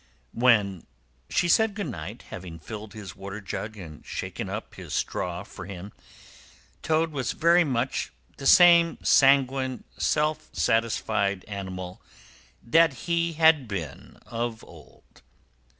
[0.33, 0.87] When
[1.29, 5.67] she said good night, having filled his water jug and shaken up his straw for
[5.67, 5.91] him,
[6.81, 12.01] Toad was very much the same sanguine, self satisfied animal
[12.63, 15.21] that he had been of old.